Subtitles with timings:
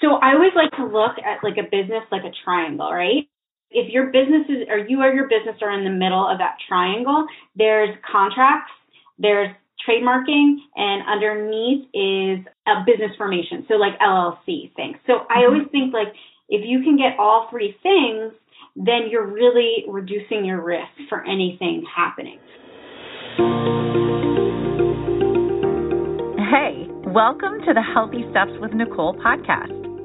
[0.00, 3.26] So I always like to look at like a business like a triangle, right?
[3.70, 6.56] If your business is, or you or your business are in the middle of that
[6.68, 8.72] triangle, there's contracts,
[9.18, 9.50] there's
[9.86, 13.66] trademarking, and underneath is a business formation.
[13.68, 14.96] So like LLC things.
[15.06, 15.52] So I mm-hmm.
[15.52, 16.14] always think like
[16.48, 18.32] if you can get all three things,
[18.76, 22.38] then you're really reducing your risk for anything happening.
[26.48, 29.77] Hey, welcome to the Healthy Steps with Nicole podcast,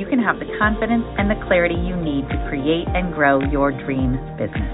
[0.00, 3.70] You can have the confidence and the clarity you need to create and grow your
[3.70, 4.72] dream business.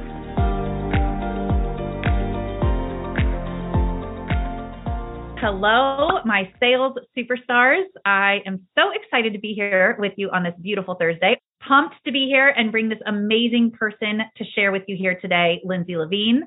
[5.40, 7.82] Hello, my sales superstars.
[8.04, 11.40] I am so excited to be here with you on this beautiful Thursday.
[11.66, 15.60] Pumped to be here and bring this amazing person to share with you here today,
[15.64, 16.44] Lindsay Levine.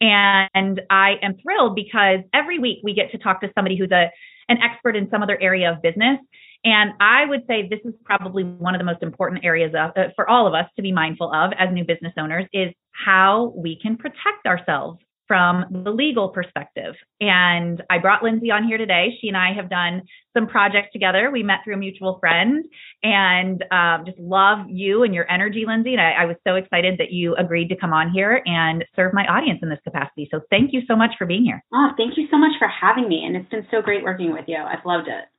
[0.00, 4.08] And I am thrilled because every week we get to talk to somebody who's a
[4.48, 6.18] an expert in some other area of business.
[6.64, 10.08] And I would say this is probably one of the most important areas of, uh,
[10.14, 13.78] for all of us to be mindful of as new business owners is how we
[13.80, 14.98] can protect ourselves
[15.30, 16.96] from the legal perspective.
[17.20, 19.16] And I brought Lindsay on here today.
[19.20, 20.02] She and I have done
[20.36, 21.30] some projects together.
[21.30, 22.64] We met through a mutual friend
[23.04, 25.92] and um, just love you and your energy, Lindsay.
[25.92, 29.14] And I, I was so excited that you agreed to come on here and serve
[29.14, 30.26] my audience in this capacity.
[30.32, 31.62] So thank you so much for being here.
[31.72, 33.22] Oh, thank you so much for having me.
[33.24, 34.58] And it's been so great working with you.
[34.58, 35.29] I've loved it.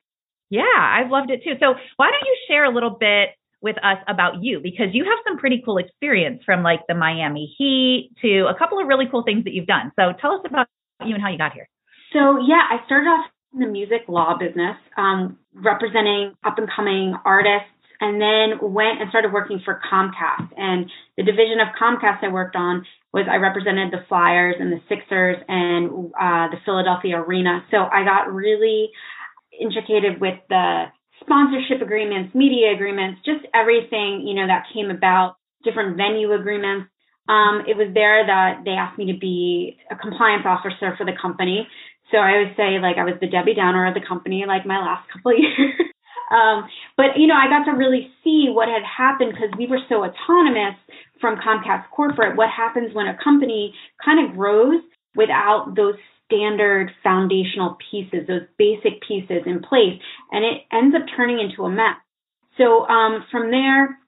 [0.52, 1.56] Yeah, I've loved it too.
[1.60, 3.30] So why don't you share a little bit
[3.62, 7.56] with us about you because you have some pretty cool experience from like the Miami
[7.58, 9.92] Heat to a couple of really cool things that you've done.
[9.96, 10.68] So tell us about
[11.06, 11.70] you and how you got here.
[12.11, 17.16] So yeah, I started off in the music law business, um, representing up and coming
[17.23, 20.50] artists, and then went and started working for Comcast.
[20.58, 24.82] And the division of Comcast I worked on was I represented the Flyers and the
[24.90, 27.64] Sixers and uh, the Philadelphia Arena.
[27.70, 28.90] So I got really
[29.61, 30.86] intricated with the
[31.22, 36.89] sponsorship agreements, media agreements, just everything, you know, that came about, different venue agreements.
[37.30, 41.14] Um, it was there that they asked me to be a compliance officer for the
[41.14, 41.67] company.
[42.10, 44.82] So I always say like I was the Debbie Downer of the company, like my
[44.82, 45.73] last couple of years.
[46.33, 46.67] um,
[46.98, 50.04] but you know, I got to really see what had happened because we were so
[50.04, 50.76] autonomous
[51.22, 52.36] from Comcast corporate.
[52.36, 53.73] What happens when a company
[54.04, 54.82] kind of grows
[55.16, 55.95] without those
[56.31, 59.99] standard foundational pieces, those basic pieces in place,
[60.31, 61.99] and it ends up turning into a mess.
[62.58, 63.99] So um, from there,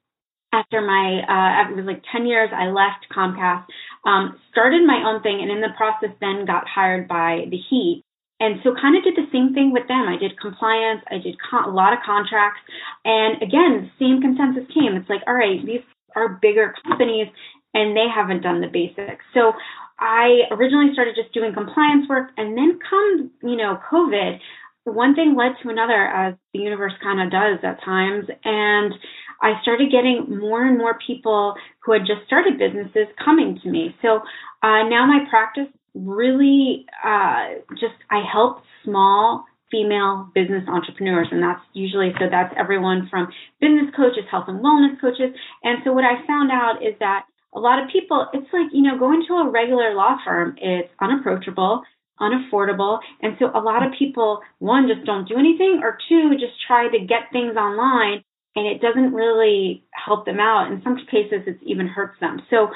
[0.53, 3.65] after my uh, it was like 10 years, I left Comcast,
[4.05, 8.03] um, started my own thing, and in the process, then got hired by the Heat.
[8.39, 10.05] And so, kind of did the same thing with them.
[10.07, 12.61] I did compliance, I did con- a lot of contracts,
[13.03, 14.95] and again, same consensus came.
[14.95, 15.81] It's like, all right, these
[16.15, 17.27] are bigger companies,
[17.73, 19.25] and they haven't done the basics.
[19.33, 19.53] So
[19.99, 24.39] I originally started just doing compliance work and then come, you know, COVID,
[24.85, 28.25] one thing led to another as the universe kind of does at times.
[28.43, 28.93] And
[29.41, 33.95] I started getting more and more people who had just started businesses coming to me.
[34.01, 34.17] So
[34.61, 41.27] uh, now my practice really uh, just, I help small female business entrepreneurs.
[41.31, 43.27] And that's usually, so that's everyone from
[43.59, 45.33] business coaches, health and wellness coaches.
[45.63, 48.81] And so what I found out is that a lot of people, it's like, you
[48.81, 51.83] know, going to a regular law firm, it's unapproachable,
[52.19, 52.99] unaffordable.
[53.21, 56.87] And so a lot of people, one, just don't do anything, or two, just try
[56.89, 58.23] to get things online
[58.55, 60.71] and it doesn't really help them out.
[60.71, 62.39] In some cases, it even hurts them.
[62.49, 62.69] So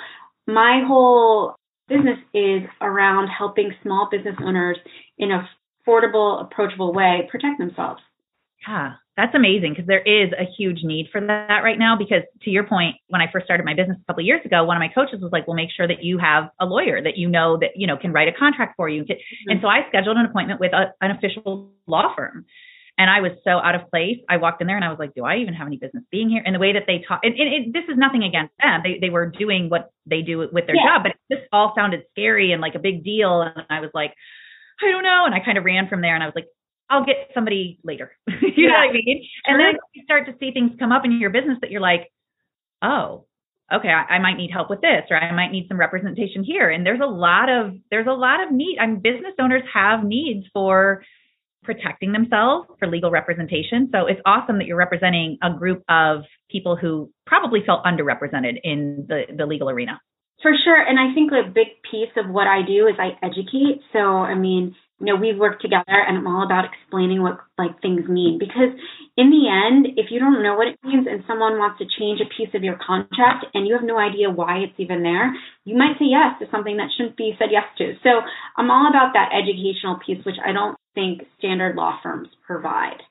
[0.48, 1.56] my whole
[1.88, 4.78] business is around helping small business owners
[5.18, 5.48] in a
[5.88, 8.02] affordable, approachable way protect themselves.
[8.68, 11.98] Yeah, that's amazing because there is a huge need for that right now.
[11.98, 14.64] Because to your point, when I first started my business a couple of years ago,
[14.64, 17.18] one of my coaches was like, "Well, make sure that you have a lawyer that
[17.18, 19.50] you know that you know can write a contract for you." Mm-hmm.
[19.50, 22.46] And so I scheduled an appointment with a, an official law firm.
[23.00, 24.18] And I was so out of place.
[24.28, 26.30] I walked in there and I was like, "Do I even have any business being
[26.30, 28.82] here?" And the way that they talk, and, and it, this is nothing against them.
[28.84, 30.98] They they were doing what they do with their yeah.
[30.98, 33.42] job, but this all sounded scary and like a big deal.
[33.42, 34.14] And I was like,
[34.82, 35.26] I don't know.
[35.26, 36.48] And I kind of ran from there and I was like,
[36.90, 38.12] I'll get somebody later.
[38.28, 38.70] you yeah.
[38.70, 39.28] know what I mean?
[39.46, 42.12] And then you start to see things come up in your business that you're like,
[42.82, 43.26] oh,
[43.74, 46.70] okay, I, I, might need help with this, or I might need some representation here.
[46.70, 48.78] And there's a lot of there's a lot of need.
[48.80, 51.04] I mean, business owners have needs for
[51.64, 53.90] protecting themselves for legal representation.
[53.92, 59.06] So it's awesome that you're representing a group of people who probably felt underrepresented in
[59.10, 60.00] the, the legal arena.
[60.42, 60.80] For sure.
[60.80, 63.82] And I think a big piece of what I do is I educate.
[63.92, 67.82] So, I mean, you know, we've worked together and I'm all about explaining what like
[67.82, 68.74] things mean because
[69.16, 72.20] in the end, if you don't know what it means and someone wants to change
[72.20, 75.34] a piece of your contract and you have no idea why it's even there,
[75.66, 77.94] you might say yes to something that shouldn't be said yes to.
[78.02, 78.26] So
[78.58, 83.06] I'm all about that educational piece, which I don't think standard law firms provide.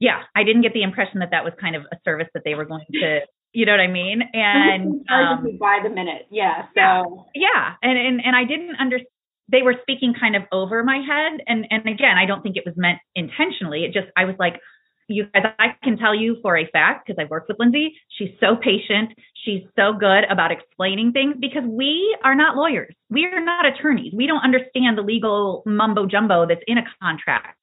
[0.00, 2.54] Yeah, I didn't get the impression that that was kind of a service that they
[2.54, 3.20] were going to
[3.54, 4.20] you know what I mean?
[4.34, 6.66] And um, by the minute, yeah.
[6.74, 7.74] So yeah, yeah.
[7.82, 9.13] and and and I didn't understand
[9.50, 11.40] they were speaking kind of over my head.
[11.46, 13.84] And and again i don't think it was meant intentionally.
[13.84, 14.60] It just i was like
[15.08, 18.30] you guys i can tell you for a fact because i've worked with lindsay she's
[18.40, 19.10] so patient.
[19.44, 22.94] She's so good about explaining things because we are not lawyers.
[23.10, 24.14] We are not attorneys.
[24.16, 27.58] We don't understand the legal mumbo jumbo that's in a contract.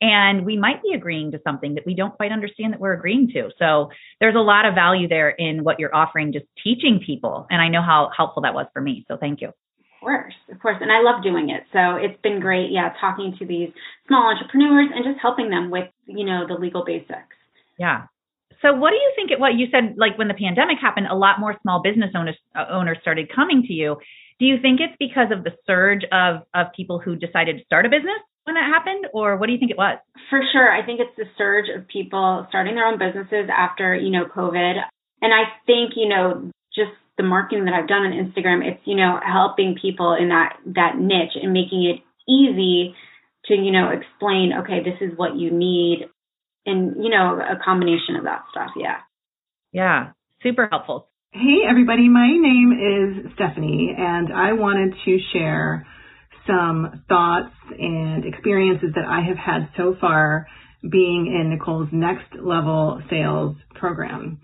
[0.00, 3.28] And we might be agreeing to something that we don't quite understand that we're agreeing
[3.34, 3.50] to.
[3.56, 7.46] So there's a lot of value there in what you're offering just teaching people.
[7.50, 9.04] And i know how helpful that was for me.
[9.06, 9.52] So thank you
[10.02, 10.76] course, of course.
[10.80, 11.64] And I love doing it.
[11.72, 13.70] So it's been great, yeah, talking to these
[14.06, 17.36] small entrepreneurs and just helping them with, you know, the legal basics.
[17.78, 18.06] Yeah.
[18.60, 21.16] So what do you think it what you said like when the pandemic happened a
[21.16, 23.96] lot more small business owners uh, owners started coming to you.
[24.38, 27.86] Do you think it's because of the surge of of people who decided to start
[27.86, 29.98] a business when that happened or what do you think it was?
[30.30, 30.70] For sure.
[30.70, 34.78] I think it's the surge of people starting their own businesses after, you know, COVID.
[35.22, 36.90] And I think, you know, just
[37.22, 40.98] the marketing that I've done on Instagram, it's, you know, helping people in that, that
[40.98, 42.94] niche and making it easy
[43.46, 46.08] to, you know, explain, okay, this is what you need.
[46.66, 48.70] And, you know, a combination of that stuff.
[48.76, 48.98] Yeah.
[49.72, 50.10] Yeah.
[50.42, 51.08] Super helpful.
[51.32, 52.08] Hey, everybody.
[52.08, 55.86] My name is Stephanie, and I wanted to share
[56.46, 60.46] some thoughts and experiences that I have had so far
[60.88, 64.40] being in Nicole's next level sales program.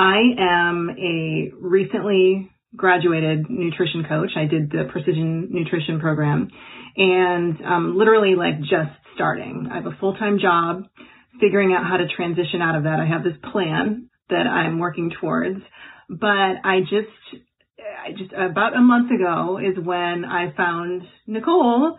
[0.00, 4.30] I am a recently graduated nutrition coach.
[4.34, 6.48] I did the precision nutrition program
[6.96, 9.68] and um, literally like just starting.
[9.70, 10.84] I have a full-time job,
[11.38, 12.98] figuring out how to transition out of that.
[12.98, 15.60] I have this plan that I'm working towards,
[16.08, 17.42] but I just,
[17.78, 21.98] I just about a month ago is when I found Nicole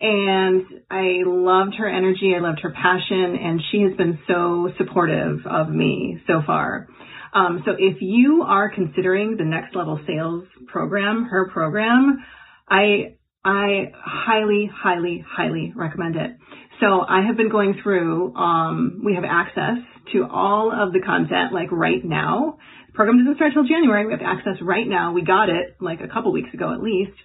[0.00, 2.32] and I loved her energy.
[2.34, 6.88] I loved her passion and she has been so supportive of me so far.
[7.32, 12.24] Um, so if you are considering the next level sales program, her program,
[12.68, 16.36] I I highly, highly, highly recommend it.
[16.80, 18.34] So I have been going through.
[18.36, 19.78] Um, we have access
[20.12, 22.58] to all of the content like right now.
[22.88, 24.06] The program doesn't start till January.
[24.06, 25.12] We have access right now.
[25.12, 27.16] We got it like a couple weeks ago at least,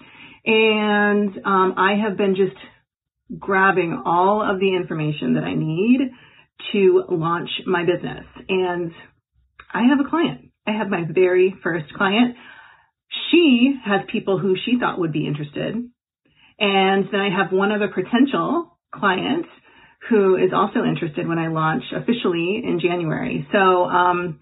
[0.46, 2.58] and um, I have been just
[3.38, 6.00] grabbing all of the information that I need
[6.72, 8.92] to launch my business and
[9.74, 10.52] I have a client.
[10.66, 12.36] I have my very first client.
[13.32, 15.76] She has people who she thought would be interested.
[16.60, 19.46] And then I have one other potential client
[20.10, 23.48] who is also interested when I launch officially in January.
[23.52, 24.40] So, um,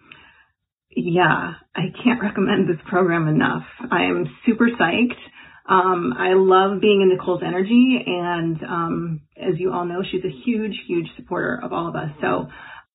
[0.89, 3.63] yeah, I can't recommend this program enough.
[3.91, 5.19] I am super psyched.
[5.67, 10.43] Um, I love being in Nicole's energy, and um, as you all know, she's a
[10.45, 12.11] huge, huge supporter of all of us.
[12.21, 12.47] So,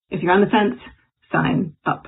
[0.09, 0.81] if you're on the fence,
[1.32, 2.06] sign up.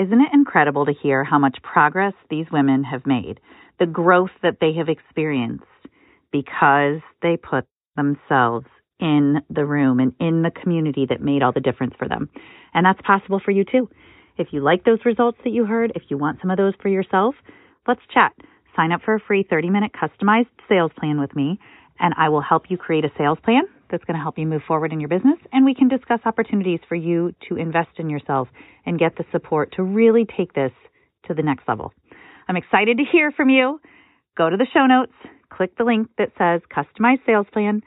[0.00, 3.38] Isn't it incredible to hear how much progress these women have made,
[3.78, 5.64] the growth that they have experienced
[6.32, 7.66] because they put
[7.96, 8.64] themselves
[8.98, 12.30] in the room and in the community that made all the difference for them?
[12.72, 13.90] And that's possible for you too.
[14.38, 16.88] If you like those results that you heard, if you want some of those for
[16.88, 17.34] yourself,
[17.86, 18.32] let's chat.
[18.74, 21.60] Sign up for a free 30 minute customized sales plan with me,
[21.98, 24.62] and I will help you create a sales plan that's going to help you move
[24.66, 25.38] forward in your business.
[25.52, 28.48] And we can discuss opportunities for you to invest in yourself
[28.86, 30.72] and get the support to really take this
[31.26, 31.92] to the next level.
[32.48, 33.80] I'm excited to hear from you.
[34.36, 35.12] Go to the show notes,
[35.52, 37.82] click the link that says customized sales plan,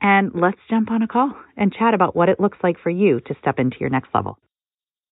[0.00, 3.20] and let's jump on a call and chat about what it looks like for you
[3.20, 4.38] to step into your next level.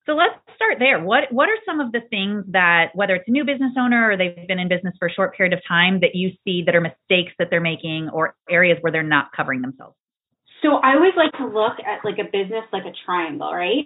[0.06, 1.02] So let's start there.
[1.02, 4.16] What what are some of the things that whether it's a new business owner or
[4.18, 6.80] they've been in business for a short period of time that you see that are
[6.82, 9.96] mistakes that they're making or areas where they're not covering themselves?
[10.64, 13.84] So I always like to look at like a business like a triangle, right?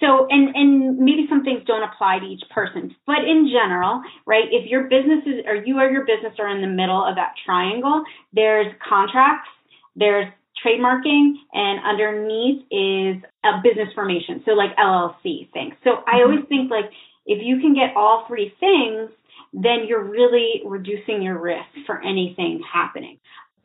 [0.00, 4.48] So, and, and maybe some things don't apply to each person, but in general, right?
[4.50, 7.34] If your business is, or you or your business are in the middle of that
[7.44, 8.02] triangle,
[8.32, 9.50] there's contracts,
[9.94, 10.32] there's
[10.64, 14.42] trademarking, and underneath is a business formation.
[14.46, 15.74] So like LLC things.
[15.84, 16.30] So I mm-hmm.
[16.30, 16.88] always think like
[17.26, 19.10] if you can get all three things,
[19.52, 23.18] then you're really reducing your risk for anything happening.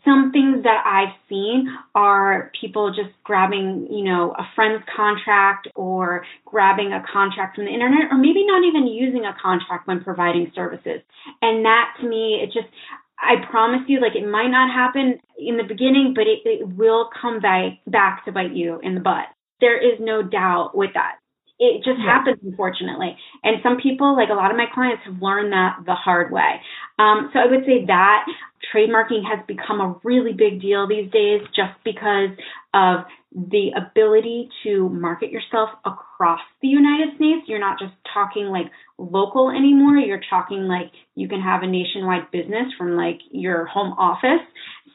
[0.06, 6.24] Some things that I've seen are people just grabbing, you know, a friend's contract or
[6.46, 10.52] grabbing a contract from the internet or maybe not even using a contract when providing
[10.56, 11.02] services.
[11.42, 12.72] And that to me, it just,
[13.20, 17.10] I promise you, like it might not happen in the beginning, but it, it will
[17.20, 19.26] come back, back to bite you in the butt.
[19.60, 21.16] There is no doubt with that
[21.60, 22.06] it just yeah.
[22.06, 23.18] happens unfortunately.
[23.44, 26.62] And some people like a lot of my clients have learned that the hard way.
[27.00, 28.26] Um, so i would say that
[28.74, 32.30] trademarking has become a really big deal these days just because
[32.74, 37.48] of the ability to market yourself across the united states.
[37.48, 39.98] You're not just talking like local anymore.
[39.98, 44.46] You're talking like you can have a nationwide business from like your home office.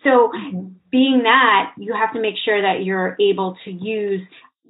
[0.03, 0.69] So mm-hmm.
[0.91, 4.23] being that you have to make sure that you're able to use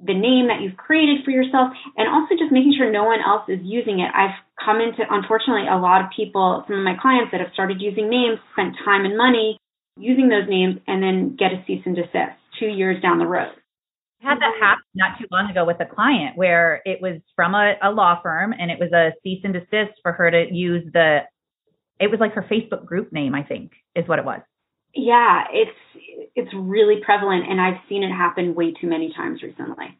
[0.03, 3.45] the name that you've created for yourself and also just making sure no one else
[3.47, 4.09] is using it.
[4.13, 7.81] I've come into, unfortunately, a lot of people, some of my clients that have started
[7.81, 9.57] using names, spent time and money
[9.97, 13.53] using those names, and then get a cease and desist two years down the road.
[14.23, 17.55] I had that happen not too long ago with a client where it was from
[17.55, 20.83] a, a law firm and it was a cease and desist for her to use
[20.93, 21.19] the,
[21.99, 24.41] it was like her Facebook group name, I think, is what it was.
[24.93, 25.77] Yeah, it's
[26.35, 29.97] it's really prevalent and I've seen it happen way too many times recently.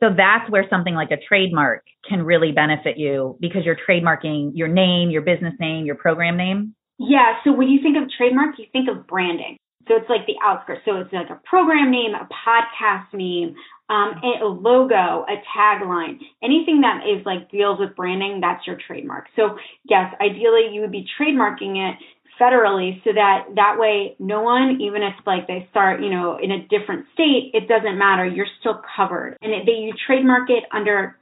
[0.00, 4.68] So that's where something like a trademark can really benefit you because you're trademarking your
[4.68, 6.74] name, your business name, your program name.
[6.98, 9.56] Yeah, so when you think of trademark, you think of branding.
[9.88, 10.82] So it's like the outskirts.
[10.84, 13.54] So it's like a program name, a podcast name,
[13.88, 19.26] um, a logo, a tagline, anything that is like deals with branding, that's your trademark.
[19.34, 21.98] So yes, ideally you would be trademarking it
[22.40, 26.50] federally so that that way no one even if like they start you know in
[26.50, 28.26] a different state it doesn't matter.
[28.26, 29.36] You're still covered.
[29.42, 31.16] And it, they you trademark it under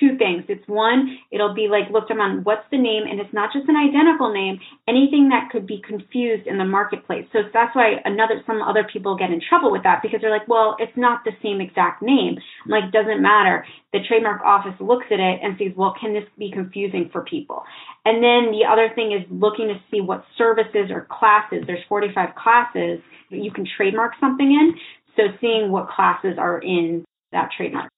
[0.00, 0.44] two things.
[0.48, 3.76] It's one, it'll be like looked on what's the name, and it's not just an
[3.76, 7.26] identical name, anything that could be confused in the marketplace.
[7.32, 10.48] So that's why another some other people get in trouble with that because they're like,
[10.48, 12.36] well, it's not the same exact name.
[12.64, 13.64] I'm like, doesn't matter.
[13.92, 17.62] The trademark office looks at it and sees, well, can this be confusing for people?
[18.04, 22.34] And then the other thing is looking to see what services or classes, there's 45
[22.34, 24.74] classes that you can trademark something in.
[25.16, 27.90] So seeing what classes are in that trademark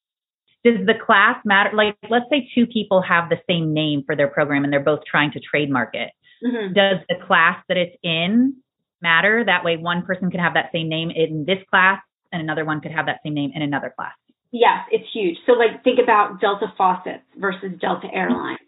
[0.64, 1.70] does the class matter?
[1.74, 5.00] Like, let's say two people have the same name for their program and they're both
[5.08, 6.10] trying to trademark it.
[6.44, 6.72] Mm-hmm.
[6.74, 8.56] Does the class that it's in
[9.00, 9.44] matter?
[9.44, 12.00] That way, one person could have that same name in this class
[12.32, 14.12] and another one could have that same name in another class.
[14.52, 15.36] Yes, it's huge.
[15.46, 18.58] So, like, think about Delta Faucets versus Delta Airlines.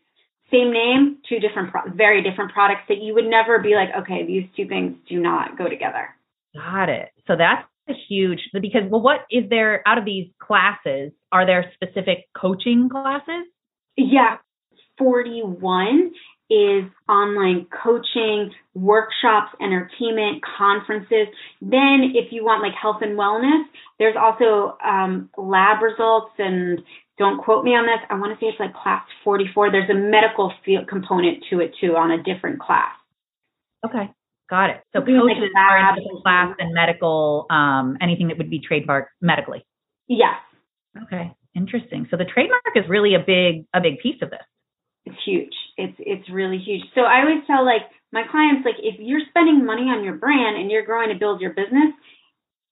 [0.51, 4.25] Same name, two different, pro- very different products that you would never be like, okay,
[4.27, 6.09] these two things do not go together.
[6.55, 7.11] Got it.
[7.27, 11.12] So that's a huge because well, what is there out of these classes?
[11.33, 13.47] Are there specific coaching classes?
[13.97, 14.38] Yeah,
[14.99, 16.12] 41
[16.50, 21.29] is online coaching, workshops, entertainment, conferences.
[21.61, 23.64] Then, if you want like health and wellness,
[23.99, 26.81] there's also um, lab results and
[27.19, 28.05] don't quote me on this.
[28.11, 29.71] I want to say it's like class 44.
[29.71, 32.93] There's a medical field component to it too on a different class.
[33.87, 34.11] Okay.
[34.51, 34.81] Got it.
[34.93, 39.65] So coaches are in class and medical, um, anything that would be trademarked medically.
[40.07, 40.37] Yes.
[41.05, 41.33] Okay.
[41.55, 42.07] Interesting.
[42.11, 44.45] So the trademark is really a big a big piece of this.
[45.07, 45.55] It's huge.
[45.77, 46.83] It's it's really huge.
[46.95, 47.83] So I always tell like
[48.13, 51.41] my clients like if you're spending money on your brand and you're growing to build
[51.41, 51.95] your business,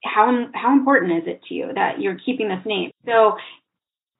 [0.05, 2.91] how how important is it to you that you're keeping this name?
[3.07, 3.37] So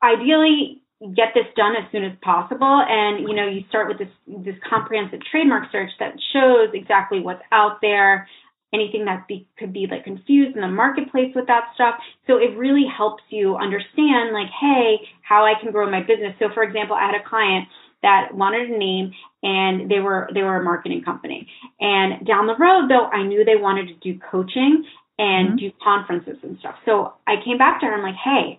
[0.03, 0.82] ideally
[1.17, 2.85] get this done as soon as possible.
[2.89, 7.43] And you know you start with this this comprehensive trademark search that shows exactly what's
[7.51, 8.29] out there
[8.73, 11.97] anything that be, could be like confused in the marketplace with that stuff.
[12.27, 16.35] So it really helps you understand like hey how i can grow my business.
[16.39, 17.69] So for example i had a client
[18.03, 21.49] that wanted a name and they were they were a marketing company.
[21.81, 24.85] And down the road though i knew they wanted to do coaching
[25.19, 25.57] and mm-hmm.
[25.57, 26.77] do conferences and stuff.
[26.87, 28.59] So i came back to her and i'm like hey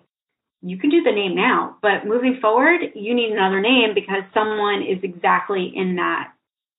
[0.64, 4.82] you can do the name now, but moving forward, you need another name because someone
[4.82, 6.32] is exactly in that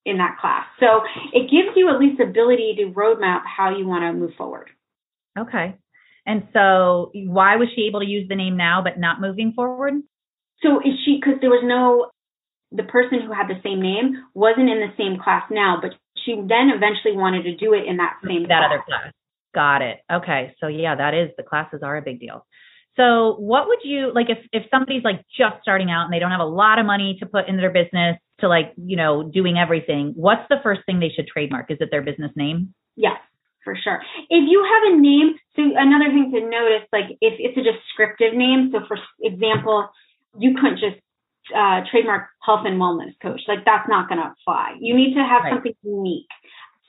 [0.06, 0.66] in that class.
[0.80, 4.68] So it gives you at least ability to roadmap how you want to move forward.
[5.38, 5.76] Okay.
[6.26, 9.94] And so why was she able to use the name now but not moving forward?
[10.62, 12.10] So is she because there was no
[12.72, 15.92] the person who had the same name wasn't in the same class now, but
[16.24, 18.70] she then eventually wanted to do it in that same that class.
[18.72, 19.12] other class.
[19.54, 20.00] Got it.
[20.10, 20.54] Okay.
[20.60, 22.46] So yeah, that is the classes are a big deal.
[22.96, 26.30] So what would you like if if somebody's like just starting out and they don't
[26.30, 29.58] have a lot of money to put into their business to like, you know, doing
[29.58, 31.70] everything, what's the first thing they should trademark?
[31.70, 32.74] Is it their business name?
[32.94, 33.18] Yes,
[33.64, 34.00] for sure.
[34.30, 38.34] If you have a name, so another thing to notice, like if it's a descriptive
[38.34, 39.88] name, so for example,
[40.38, 41.00] you couldn't just
[41.54, 43.40] uh, trademark health and wellness coach.
[43.48, 44.76] Like that's not going to fly.
[44.80, 45.52] You need to have right.
[45.52, 46.30] something unique.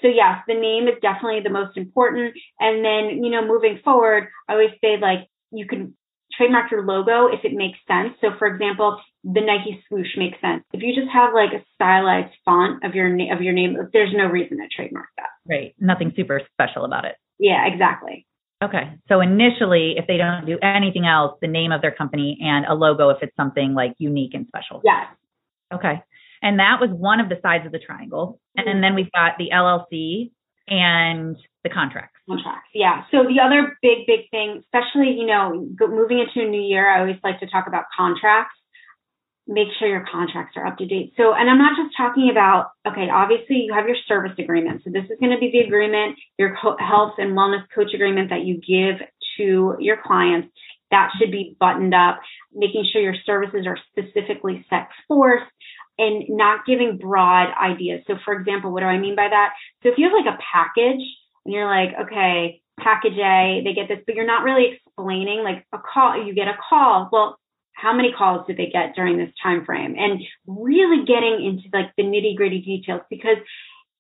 [0.01, 2.35] So yes, the name is definitely the most important.
[2.59, 5.95] And then, you know, moving forward, I always say like you can
[6.33, 8.13] trademark your logo if it makes sense.
[8.21, 10.63] So for example, the Nike swoosh makes sense.
[10.73, 14.13] If you just have like a stylized font of your name of your name, there's
[14.15, 15.29] no reason to trademark that.
[15.47, 15.75] Right.
[15.79, 17.15] Nothing super special about it.
[17.39, 18.25] Yeah, exactly.
[18.63, 18.93] Okay.
[19.09, 22.73] So initially, if they don't do anything else, the name of their company and a
[22.73, 24.81] logo if it's something like unique and special.
[24.83, 25.07] Yes.
[25.73, 26.01] Okay.
[26.41, 28.39] And that was one of the sides of the triangle.
[28.57, 28.69] Mm-hmm.
[28.69, 30.31] And then we've got the LLC
[30.67, 31.35] and
[31.65, 32.13] the contracts.
[32.29, 33.03] Contracts, yeah.
[33.10, 37.01] So the other big, big thing, especially, you know, moving into a new year, I
[37.01, 38.53] always like to talk about contracts.
[39.48, 41.13] Make sure your contracts are up to date.
[41.17, 44.81] So, and I'm not just talking about, okay, obviously you have your service agreement.
[44.86, 48.45] So this is going to be the agreement, your health and wellness coach agreement that
[48.45, 49.01] you give
[49.38, 50.50] to your clients.
[50.91, 52.22] That should be buttoned up,
[52.53, 55.43] making sure your services are specifically set forth
[55.98, 58.01] and not giving broad ideas.
[58.05, 59.53] So for example, what do I mean by that?
[59.81, 61.01] So if you have like a package
[61.45, 65.65] and you're like, okay, package A, they get this, but you're not really explaining like
[65.73, 67.09] a call, you get a call.
[67.11, 67.37] Well,
[67.73, 69.95] how many calls did they get during this time frame?
[69.97, 73.37] And really getting into like the nitty gritty details because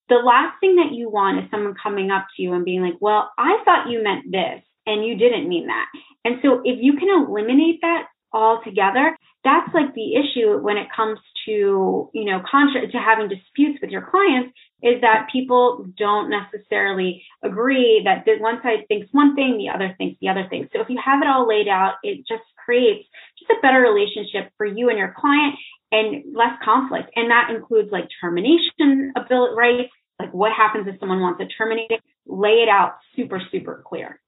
[0.07, 2.95] the last thing that you want is someone coming up to you and being like,
[2.99, 5.87] well, I thought you meant this and you didn't mean that.
[6.23, 11.19] And so if you can eliminate that altogether, that's like the issue when it comes
[11.45, 17.23] to, you know, contra- to having disputes with your clients is that people don't necessarily
[17.43, 20.67] agree that one side thinks one thing, the other thinks the other thing.
[20.73, 23.07] So if you have it all laid out, it just creates
[23.39, 25.55] just a better relationship for you and your client
[25.91, 27.11] and less conflict.
[27.15, 31.91] And that includes like termination ability rights, like what happens if someone wants to terminate
[31.91, 34.19] it, lay it out super, super clear.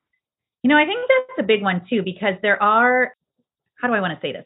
[0.64, 3.16] You know, I think that's a big one too, because there are,
[3.80, 4.46] how do I want to say this?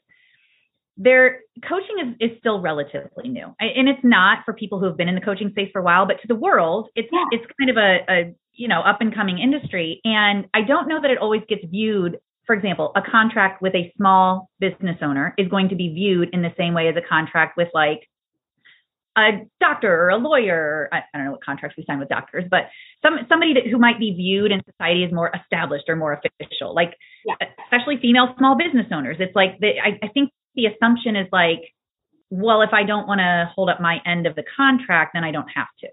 [0.98, 5.08] their coaching is, is still relatively new and it's not for people who have been
[5.08, 7.26] in the coaching space for a while but to the world it's yeah.
[7.32, 11.02] it's kind of a, a you know up and coming industry and i don't know
[11.02, 15.48] that it always gets viewed for example a contract with a small business owner is
[15.48, 18.08] going to be viewed in the same way as a contract with like
[19.18, 22.46] a doctor or a lawyer I, I don't know what contracts we sign with doctors
[22.50, 22.70] but
[23.04, 26.74] some somebody that who might be viewed in society as more established or more official
[26.74, 26.96] like
[27.26, 27.36] yeah.
[27.66, 31.74] especially female small business owners it's like the, I, I think the assumption is like,
[32.30, 35.32] well, if I don't want to hold up my end of the contract, then I
[35.32, 35.88] don't have to.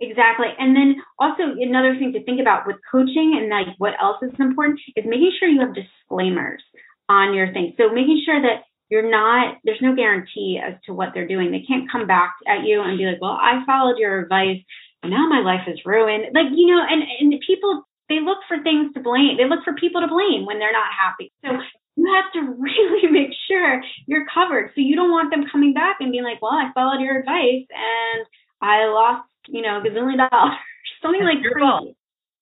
[0.00, 0.48] Exactly.
[0.58, 4.32] And then also another thing to think about with coaching and like what else is
[4.38, 6.62] important is making sure you have disclaimers
[7.08, 7.74] on your thing.
[7.78, 11.50] So making sure that you're not there's no guarantee as to what they're doing.
[11.50, 14.62] They can't come back at you and be like, "Well, I followed your advice,
[15.02, 18.62] and now my life is ruined." Like, you know, and and people they look for
[18.62, 19.34] things to blame.
[19.36, 21.32] They look for people to blame when they're not happy.
[21.42, 21.58] So
[21.96, 24.70] you have to really make sure you're covered.
[24.76, 27.66] So you don't want them coming back and being like, well, I followed your advice
[27.74, 28.26] and
[28.62, 30.54] I lost, you know, a gazillion dollars,
[31.02, 31.96] something like crazy.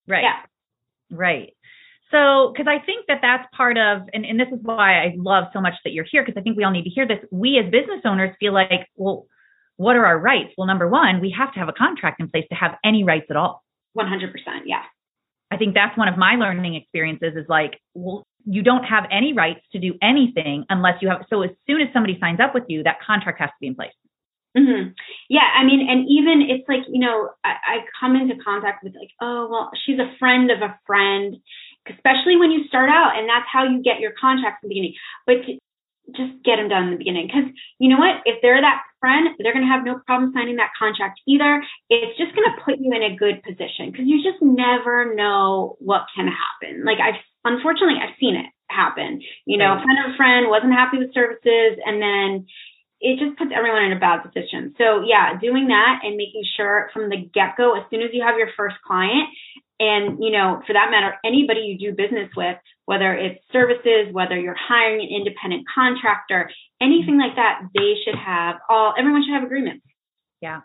[0.07, 0.25] Right.
[0.29, 1.17] Yeah.
[1.17, 1.55] Right.
[2.13, 5.45] So, because I think that that's part of, and, and this is why I love
[5.53, 7.19] so much that you're here, because I think we all need to hear this.
[7.31, 9.27] We as business owners feel like, well,
[9.77, 10.53] what are our rights?
[10.57, 13.27] Well, number one, we have to have a contract in place to have any rights
[13.31, 13.65] at all.
[13.97, 14.31] 100%.
[14.67, 14.83] Yeah.
[15.51, 19.33] I think that's one of my learning experiences is like, well, you don't have any
[19.33, 21.25] rights to do anything unless you have.
[21.31, 23.75] So as soon as somebody signs up with you, that contract has to be in
[23.75, 23.93] place.
[24.57, 24.91] Mm-hmm.
[25.31, 28.95] Yeah, I mean, and even it's like you know, I, I come into contact with
[28.95, 31.37] like, oh well, she's a friend of a friend,
[31.89, 34.95] especially when you start out, and that's how you get your contracts in the beginning.
[35.27, 35.59] But to,
[36.17, 37.47] just get them done in the beginning, because
[37.79, 38.27] you know what?
[38.27, 41.63] If they're that friend, they're going to have no problem signing that contract either.
[41.89, 45.77] It's just going to put you in a good position because you just never know
[45.79, 46.85] what can happen.
[46.85, 49.23] Like I've unfortunately, I've seen it happen.
[49.47, 52.47] You know, a friend of a friend wasn't happy with services, and then
[53.03, 54.75] it just puts everyone in a bad position.
[54.79, 58.23] So, yeah, doing that and making sure from the get go, as soon as you
[58.23, 59.27] have your first client,
[59.81, 64.39] and you know, for that matter, anybody you do business with, whether it's services, whether
[64.39, 68.95] you're hiring an independent contractor, anything like that, they should have all.
[68.99, 69.85] Everyone should have agreements.
[70.41, 70.61] Yeah.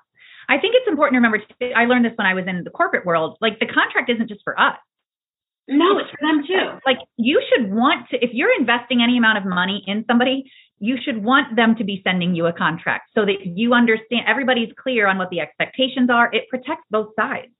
[0.49, 1.41] I think it's important to remember.
[1.75, 3.37] I learned this when I was in the corporate world.
[3.41, 4.77] Like the contract isn't just for us.
[5.67, 6.79] No, it's for them too.
[6.85, 10.95] Like you should want to, if you're investing any amount of money in somebody, you
[11.03, 15.07] should want them to be sending you a contract so that you understand everybody's clear
[15.07, 16.29] on what the expectations are.
[16.33, 17.51] It protects both sides.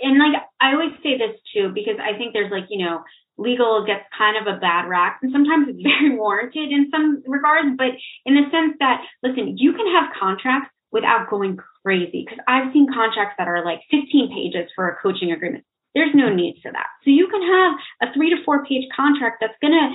[0.00, 3.02] And like I always say this too, because I think there's like, you know,
[3.38, 7.76] legal gets kind of a bad rap and sometimes it's very warranted in some regards,
[7.76, 7.92] but
[8.24, 12.86] in the sense that, listen, you can have contracts without going crazy because I've seen
[12.92, 15.64] contracts that are like 15 pages for a coaching agreement.
[15.94, 16.86] There's no need for that.
[17.04, 19.90] So you can have a three to four page contract that's to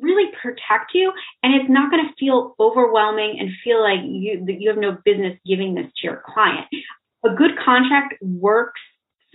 [0.00, 4.70] really protect you and it's not going to feel overwhelming and feel like you you
[4.70, 6.66] have no business giving this to your client.
[7.24, 8.80] A good contract works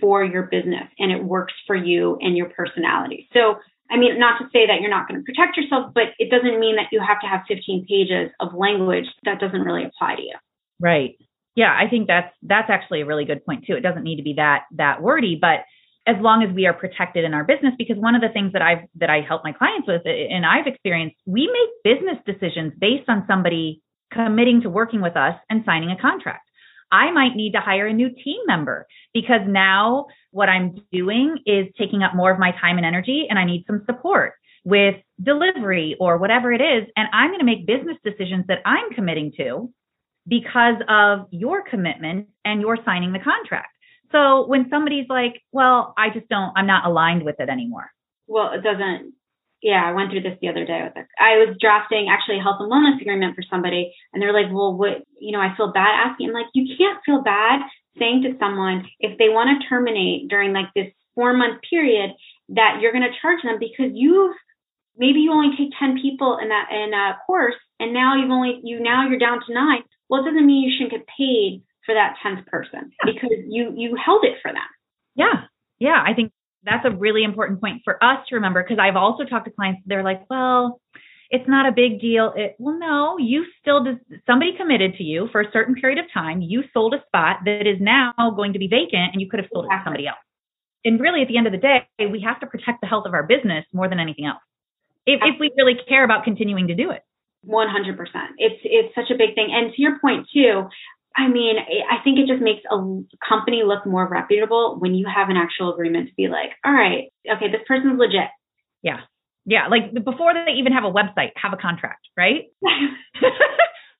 [0.00, 3.28] for your business and it works for you and your personality.
[3.32, 3.56] So,
[3.90, 6.58] I mean, not to say that you're not going to protect yourself, but it doesn't
[6.58, 10.22] mean that you have to have 15 pages of language that doesn't really apply to
[10.22, 10.34] you.
[10.80, 11.16] Right.
[11.54, 13.74] Yeah, I think that's that's actually a really good point too.
[13.74, 15.64] It doesn't need to be that that wordy, but
[16.06, 18.62] as long as we are protected in our business because one of the things that
[18.62, 23.08] I've that I help my clients with and I've experienced, we make business decisions based
[23.08, 23.82] on somebody
[24.12, 26.45] committing to working with us and signing a contract.
[26.90, 31.66] I might need to hire a new team member because now what I'm doing is
[31.78, 35.96] taking up more of my time and energy and I need some support with delivery
[36.00, 36.88] or whatever it is.
[36.96, 39.72] And I'm going to make business decisions that I'm committing to
[40.26, 43.68] because of your commitment and your signing the contract.
[44.12, 47.90] So when somebody's like, well, I just don't, I'm not aligned with it anymore.
[48.26, 49.14] Well, it doesn't
[49.66, 51.10] yeah, I went through this the other day with it.
[51.18, 54.78] I was drafting actually a health and wellness agreement for somebody, and they're like, "Well,
[54.78, 55.02] what?
[55.18, 57.66] You know, I feel bad asking." I'm like, "You can't feel bad
[57.98, 62.14] saying to someone if they want to terminate during like this four month period
[62.50, 64.36] that you're going to charge them because you've
[64.96, 68.60] maybe you only take ten people in that in a course, and now you've only
[68.62, 69.82] you now you're down to nine.
[70.08, 73.12] Well, it doesn't mean you shouldn't get paid for that tenth person yeah.
[73.12, 74.70] because you you held it for them.
[75.16, 75.50] Yeah,
[75.80, 76.30] yeah, I think
[76.66, 79.82] that's a really important point for us to remember because I've also talked to clients,
[79.86, 80.80] they're like, well,
[81.30, 82.32] it's not a big deal.
[82.36, 83.84] It, well, no, you still,
[84.26, 86.40] somebody committed to you for a certain period of time.
[86.40, 89.48] You sold a spot that is now going to be vacant and you could have
[89.52, 90.18] sold it to somebody else.
[90.84, 93.14] And really, at the end of the day, we have to protect the health of
[93.14, 94.42] our business more than anything else.
[95.04, 97.02] If, if we really care about continuing to do it.
[97.46, 97.96] 100%.
[98.38, 99.48] It's it's such a big thing.
[99.52, 100.68] And to your point too,
[101.16, 102.76] I mean, I think it just makes a
[103.26, 107.08] company look more reputable when you have an actual agreement to be like, all right,
[107.24, 108.28] okay, this person's legit.
[108.82, 109.00] Yeah.
[109.46, 109.68] Yeah.
[109.68, 112.44] Like before they even have a website, have a contract, right?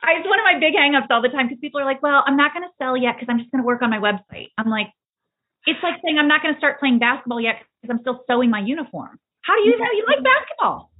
[0.04, 2.22] I, it's one of my big hangups all the time because people are like, well,
[2.26, 4.52] I'm not going to sell yet because I'm just going to work on my website.
[4.58, 4.92] I'm like,
[5.64, 8.50] it's like saying I'm not going to start playing basketball yet because I'm still sewing
[8.50, 9.18] my uniform.
[9.40, 10.90] How do you know you like basketball?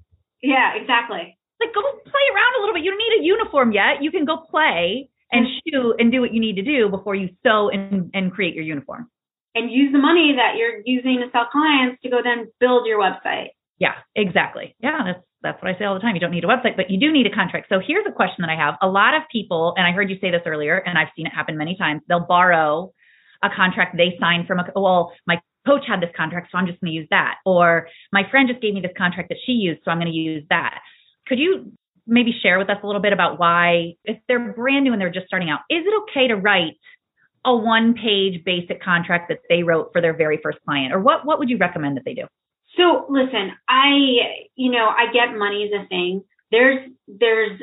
[0.43, 1.37] Yeah, exactly.
[1.61, 2.85] Like go play around a little bit.
[2.85, 4.03] You don't need a uniform yet.
[4.03, 7.31] You can go play and shoe and do what you need to do before you
[7.45, 9.11] sew and, and create your uniform.
[9.55, 13.01] And use the money that you're using to sell clients to go then build your
[13.01, 13.49] website.
[13.79, 14.75] Yeah, exactly.
[14.81, 16.15] Yeah, that's that's what I say all the time.
[16.15, 17.67] You don't need a website, but you do need a contract.
[17.69, 18.75] So here's a question that I have.
[18.83, 21.33] A lot of people, and I heard you say this earlier, and I've seen it
[21.33, 22.93] happen many times, they'll borrow
[23.43, 26.81] a contract they signed from a well, my coach had this contract, so I'm just
[26.81, 27.37] going to use that.
[27.45, 30.19] Or my friend just gave me this contract that she used, so I'm going to
[30.19, 30.81] use that.
[31.29, 31.73] Could you
[32.07, 35.11] maybe share with us a little bit about why, if they're brand new and they're
[35.11, 36.75] just starting out, is it okay to write
[37.45, 40.93] a one page basic contract that they wrote for their very first client?
[40.93, 42.27] Or what, what would you recommend that they do?
[42.77, 46.23] So listen, I, you know, I get money is a thing.
[46.51, 47.61] There's, there's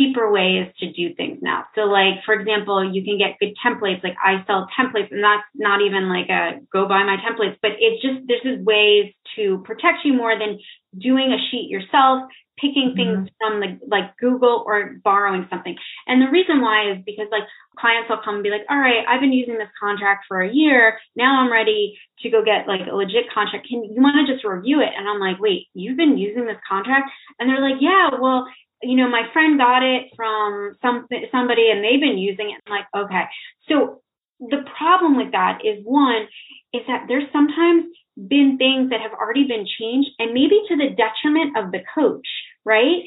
[0.00, 1.64] cheaper ways to do things now.
[1.74, 4.02] So like, for example, you can get good templates.
[4.02, 7.72] Like I sell templates and that's not even like a go buy my templates, but
[7.78, 10.58] it's just, there's just ways to protect you more than
[10.98, 12.24] doing a sheet yourself,
[12.58, 13.36] picking things mm-hmm.
[13.40, 15.76] from the, like Google or borrowing something.
[16.06, 17.44] And the reason why is because like
[17.78, 20.52] clients will come and be like, all right, I've been using this contract for a
[20.52, 20.98] year.
[21.16, 23.68] Now I'm ready to go get like a legit contract.
[23.68, 24.92] Can you want to just review it?
[24.96, 27.10] And I'm like, wait, you've been using this contract?
[27.38, 28.46] And they're like, yeah, well,
[28.82, 32.60] you know, my friend got it from some somebody and they've been using it.
[32.66, 33.24] I'm like, okay.
[33.68, 34.02] So
[34.40, 36.26] the problem with that is one,
[36.72, 37.84] is that there's sometimes
[38.16, 42.26] been things that have already been changed and maybe to the detriment of the coach,
[42.64, 43.02] right?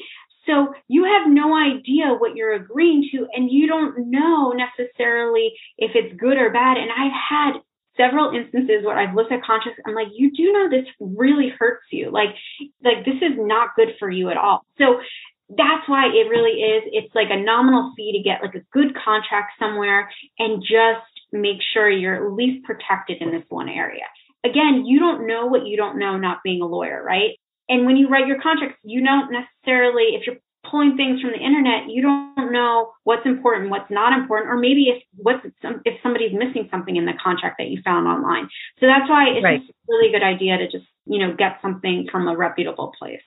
[0.46, 5.92] So you have no idea what you're agreeing to and you don't know necessarily if
[5.94, 6.76] it's good or bad.
[6.76, 7.52] And I've had
[7.96, 9.80] several instances where I've looked at contracts.
[9.86, 12.10] I'm like, you do know this really hurts you.
[12.10, 12.34] Like,
[12.82, 14.66] like this is not good for you at all.
[14.78, 15.00] So
[15.48, 16.82] that's why it really is.
[16.92, 21.58] It's like a nominal fee to get like a good contract somewhere and just make
[21.72, 24.04] sure you're at least protected in this one area.
[24.44, 27.36] Again, you don't know what you don't know not being a lawyer, right?
[27.68, 30.36] And when you write your contracts, you don't necessarily, if you're
[30.70, 34.88] pulling things from the internet, you don't know what's important, what's not important, or maybe
[34.88, 35.44] if what's
[35.84, 38.48] if somebody's missing something in the contract that you found online.
[38.80, 39.60] So that's why it's right.
[39.60, 43.20] a really good idea to just you know get something from a reputable place.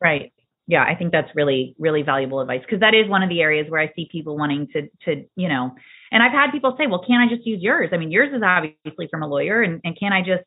[0.00, 0.32] Right
[0.66, 3.66] yeah, I think that's really, really valuable advice because that is one of the areas
[3.68, 5.74] where I see people wanting to, to, you know,
[6.10, 7.90] and I've had people say, well, can't I just use yours?
[7.92, 10.44] I mean, yours is obviously from a lawyer and, and can I just,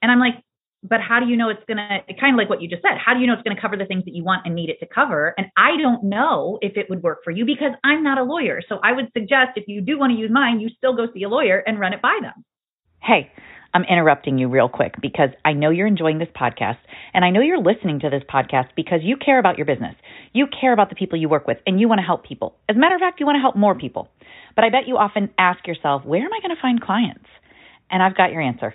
[0.00, 0.42] and I'm like,
[0.82, 3.12] but how do you know it's to, kind of like what you just said, how
[3.12, 4.86] do you know it's to cover the things that you want and need it to
[4.86, 5.34] cover?
[5.36, 8.62] And I don't know if it would work for you because I'm not a lawyer.
[8.68, 11.24] So I would suggest if you do want to use mine, you still go see
[11.24, 12.44] a lawyer and run it by them.
[13.02, 13.32] Hey,
[13.76, 16.78] I'm interrupting you real quick because I know you're enjoying this podcast
[17.12, 19.94] and I know you're listening to this podcast because you care about your business.
[20.32, 22.56] You care about the people you work with and you want to help people.
[22.70, 24.08] As a matter of fact, you want to help more people.
[24.54, 27.26] But I bet you often ask yourself, where am I going to find clients?
[27.90, 28.74] And I've got your answer.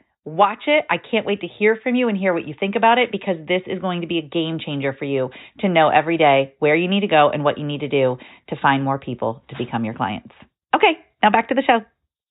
[0.23, 0.85] Watch it.
[0.89, 3.37] I can't wait to hear from you and hear what you think about it because
[3.47, 6.75] this is going to be a game changer for you to know every day where
[6.75, 8.17] you need to go and what you need to do
[8.49, 10.33] to find more people to become your clients.
[10.75, 11.79] Okay, now back to the show.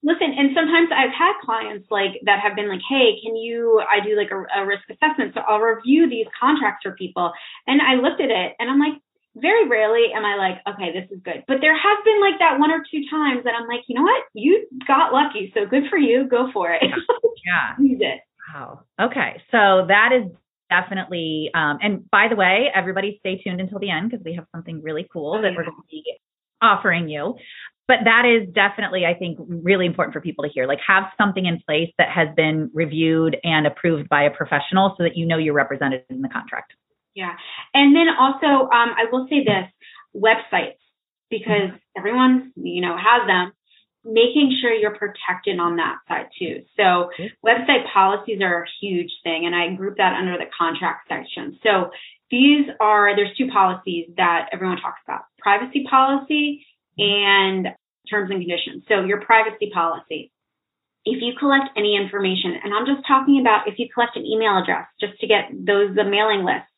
[0.03, 4.01] Listen, and sometimes I've had clients like that have been like, "Hey, can you?" I
[4.03, 7.33] do like a, a risk assessment, so I'll review these contracts for people,
[7.67, 8.97] and I looked at it, and I'm like,
[9.41, 11.45] very rarely am I like, okay, this is good.
[11.47, 14.03] But there have been like that one or two times that I'm like, you know
[14.03, 14.25] what?
[14.35, 15.53] You got lucky.
[15.55, 16.29] So good for you.
[16.29, 16.83] Go for it.
[16.83, 17.75] Yeah.
[17.79, 18.21] Use it.
[18.53, 18.83] Wow.
[19.01, 19.43] Okay.
[19.51, 20.31] So that is
[20.71, 24.47] definitely, um, and by the way, everybody stay tuned until the end because we have
[24.55, 25.57] something really cool oh, that yeah.
[25.57, 26.05] we're going to be
[26.63, 27.37] offering you.
[27.89, 30.69] But that is definitely, I think, really important for people to hear.
[30.69, 35.03] Like, have something in place that has been reviewed and approved by a professional so
[35.03, 36.73] that you know you're represented in the contract.
[37.15, 37.35] Yeah.
[37.75, 39.69] And then also, um, I will say this
[40.15, 40.79] websites,
[41.31, 43.53] because everyone, you know, has them,
[44.05, 46.63] making sure you're protected on that side too.
[46.77, 47.11] So
[47.45, 51.59] website policies are a huge thing, and I group that under the contract section.
[51.63, 51.91] So
[52.31, 56.65] these are, there's two policies that everyone talks about privacy policy
[56.97, 57.69] and
[58.09, 58.85] terms and conditions.
[58.89, 60.33] So your privacy policy.
[61.05, 64.59] If you collect any information, and I'm just talking about if you collect an email
[64.63, 66.70] address just to get those, the mailing list.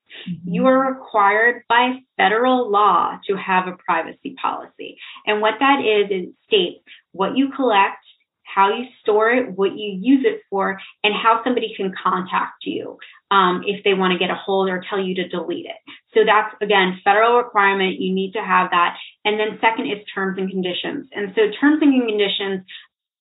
[0.44, 4.96] You are required by federal law to have a privacy policy.
[5.26, 7.98] And what that is, is states what you collect,
[8.42, 12.98] how you store it, what you use it for, and how somebody can contact you
[13.30, 15.76] um, if they want to get a hold or tell you to delete it.
[16.14, 18.00] So that's again federal requirement.
[18.00, 18.96] You need to have that.
[19.24, 21.08] And then second is terms and conditions.
[21.12, 22.64] And so terms and conditions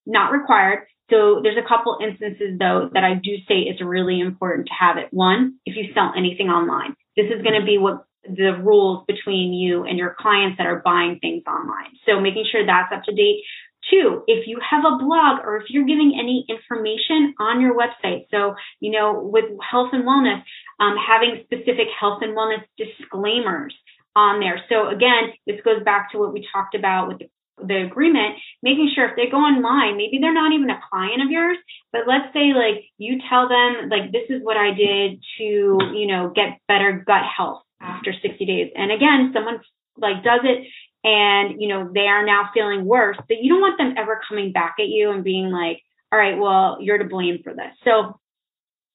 [0.06, 0.88] not required.
[1.12, 4.98] So there's a couple instances though that I do say it's really important to have
[4.98, 5.10] it.
[5.12, 9.52] One, if you sell anything online, this is going to be what the rules between
[9.54, 11.92] you and your clients that are buying things online.
[12.06, 13.44] So making sure that's up to date.
[13.90, 18.28] Two, if you have a blog or if you're giving any information on your website,
[18.30, 20.44] so, you know, with health and wellness,
[20.80, 23.74] um, having specific health and wellness disclaimers
[24.16, 24.62] on there.
[24.70, 28.92] So again, this goes back to what we talked about with the the agreement, making
[28.94, 31.58] sure if they go online, maybe they're not even a client of yours,
[31.92, 36.08] but let's say like you tell them like this is what I did to, you
[36.08, 38.72] know, get better gut health after 60 days.
[38.76, 39.60] And again, someone
[39.98, 40.68] like does it
[41.04, 44.52] and, you know, they are now feeling worse, but you don't want them ever coming
[44.52, 47.72] back at you and being like, all right, well, you're to blame for this.
[47.84, 48.20] So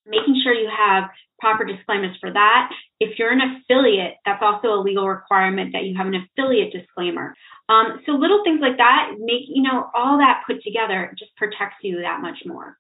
[0.06, 2.70] making sure you have proper disclaimers for that.
[3.00, 7.34] If you're an affiliate, that's also a legal requirement that you have an affiliate disclaimer.
[7.68, 11.76] Um, so little things like that make, you know, all that put together just protects
[11.82, 12.78] you that much more.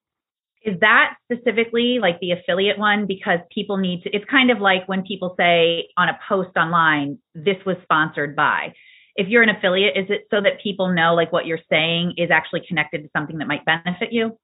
[0.64, 3.06] Is that specifically like the affiliate one?
[3.06, 7.18] Because people need to, it's kind of like when people say on a post online,
[7.34, 8.72] this was sponsored by.
[9.14, 12.30] If you're an affiliate, is it so that people know like what you're saying is
[12.30, 14.36] actually connected to something that might benefit you?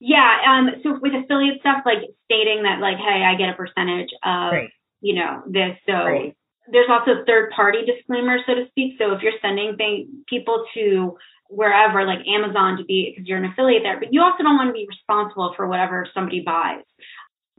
[0.00, 0.36] Yeah.
[0.48, 4.54] Um, so with affiliate stuff, like stating that, like, hey, I get a percentage of,
[5.00, 5.76] you know, this.
[5.86, 6.32] So
[6.72, 8.94] there's also third party disclaimers, so to speak.
[8.98, 11.16] So if you're sending thing, people to
[11.48, 14.68] wherever, like Amazon, to be because you're an affiliate there, but you also don't want
[14.68, 16.84] to be responsible for whatever somebody buys.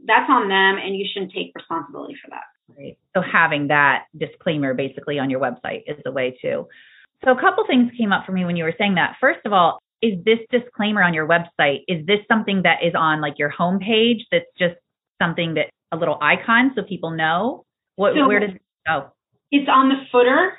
[0.04, 2.42] That's on them, and you shouldn't take responsibility for that.
[2.76, 2.98] Right.
[3.14, 6.66] So having that disclaimer basically on your website is a way to.
[7.24, 9.16] So a couple things came up for me when you were saying that.
[9.20, 13.20] First of all, is this disclaimer on your website, is this something that is on
[13.20, 14.74] like your homepage that's just
[15.20, 17.64] something that a little icon so people know?
[17.96, 19.12] What so where does it go?
[19.50, 20.58] It's on the footer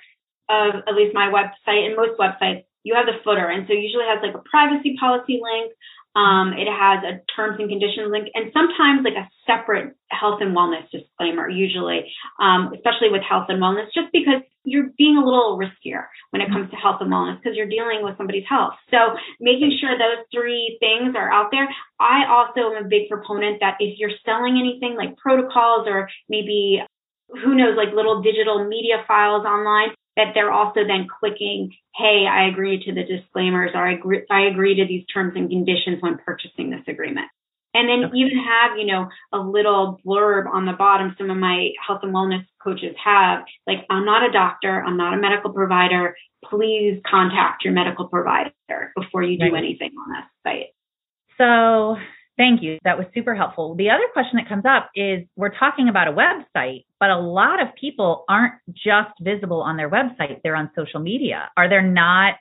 [0.49, 2.63] of at least my website and most websites.
[2.83, 5.71] You have the footer, and so usually has like a privacy policy link,
[6.15, 10.55] um, it has a terms and conditions link and sometimes like a separate health and
[10.55, 12.05] wellness disclaimer, usually,
[12.39, 16.49] um, especially with health and wellness, just because you're being a little riskier when it
[16.49, 18.73] comes to health and wellness because you're dealing with somebody's health.
[18.91, 21.67] So making sure those three things are out there.
[21.99, 26.81] I also am a big proponent that if you're selling anything like protocols or maybe
[27.29, 32.47] who knows, like little digital media files online, that they're also then clicking, hey, I
[32.47, 36.17] agree to the disclaimers or I agree, I agree to these terms and conditions when
[36.25, 37.27] purchasing this agreement.
[37.75, 38.17] And then okay.
[38.17, 41.15] even have, you know, a little blurb on the bottom.
[41.17, 45.15] Some of my health and wellness coaches have, like, I'm not a doctor, I'm not
[45.15, 46.15] a medical provider.
[46.45, 48.51] Please contact your medical provider
[48.95, 49.63] before you do right.
[49.63, 50.67] anything on this site.
[51.39, 51.97] So
[52.35, 52.79] Thank you.
[52.83, 53.75] That was super helpful.
[53.75, 57.61] The other question that comes up is we're talking about a website, but a lot
[57.61, 61.51] of people aren't just visible on their website, they're on social media.
[61.57, 62.35] Are there not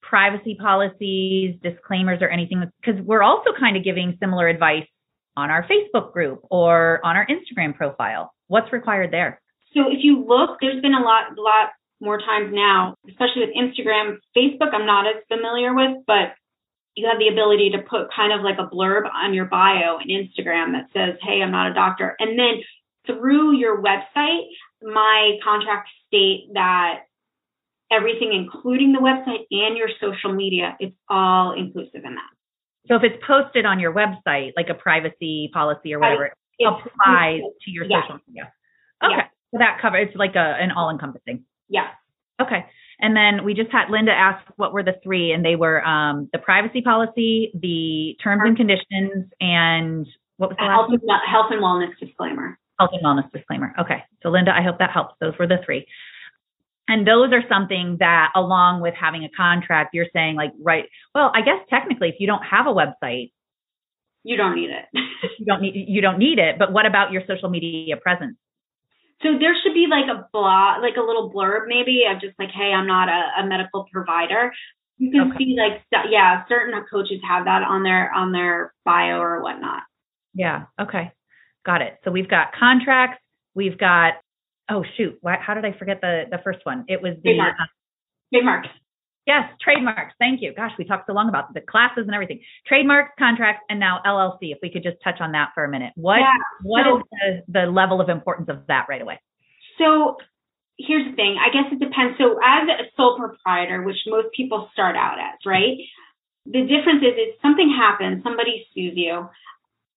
[0.00, 2.62] privacy policies, disclaimers, or anything?
[2.80, 4.86] Because we're also kind of giving similar advice
[5.36, 8.32] on our Facebook group or on our Instagram profile.
[8.48, 9.40] What's required there?
[9.74, 11.70] So if you look, there's been a lot, lot
[12.00, 14.72] more times now, especially with Instagram, Facebook.
[14.72, 16.32] I'm not as familiar with, but
[16.96, 20.08] you have the ability to put kind of like a blurb on your bio in
[20.08, 22.16] Instagram that says, Hey, I'm not a doctor.
[22.18, 22.62] And then
[23.06, 24.46] through your website,
[24.82, 27.00] my contracts state that
[27.92, 32.30] everything, including the website and your social media, it's all inclusive in that.
[32.88, 37.40] So if it's posted on your website, like a privacy policy or whatever, it applies
[37.64, 38.02] to your yeah.
[38.02, 38.52] social media.
[39.04, 39.14] Okay.
[39.16, 39.24] Yeah.
[39.52, 41.44] So that covers, it's like a, an all encompassing.
[41.68, 41.88] Yeah.
[42.40, 42.64] Okay.
[43.00, 46.28] And then we just had Linda ask what were the three, and they were um,
[46.32, 50.06] the privacy policy, the terms and conditions, and
[50.38, 52.58] what was the health, and, health and wellness disclaimer.
[52.78, 53.74] Health and wellness disclaimer.
[53.78, 54.02] Okay.
[54.22, 55.14] So Linda, I hope that helps.
[55.20, 55.86] Those were the three.
[56.88, 60.84] And those are something that, along with having a contract, you're saying like, right?
[61.14, 63.32] Well, I guess technically, if you don't have a website,
[64.22, 64.84] you don't need it.
[65.38, 66.58] you don't need you don't need it.
[66.58, 68.36] But what about your social media presence?
[69.22, 72.50] So there should be like a blog, like a little blurb maybe of just like,
[72.50, 74.52] hey, I'm not a, a medical provider.
[74.98, 75.38] You can okay.
[75.38, 79.82] see like, yeah, certain coaches have that on their on their bio or whatnot.
[80.34, 80.64] Yeah.
[80.80, 81.12] Okay.
[81.64, 81.98] Got it.
[82.04, 83.22] So we've got contracts.
[83.54, 84.14] We've got.
[84.68, 85.16] Oh shoot!
[85.20, 86.84] Why, how did I forget the the first one?
[86.88, 87.38] It was the
[88.32, 88.68] trademarks.
[88.68, 88.85] Uh.
[89.26, 90.14] Yes, trademarks.
[90.20, 90.54] Thank you.
[90.54, 92.40] Gosh, we talked so long about the classes and everything.
[92.66, 94.52] Trademarks, contracts, and now LLC.
[94.52, 95.92] If we could just touch on that for a minute.
[95.96, 99.20] What yeah, what so, is the, the level of importance of that right away?
[99.78, 100.16] So
[100.78, 101.36] here's the thing.
[101.42, 102.16] I guess it depends.
[102.18, 105.76] So as a sole proprietor, which most people start out as, right?
[106.46, 109.28] The difference is if something happens, somebody sues you,